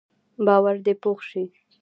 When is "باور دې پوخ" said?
0.45-1.19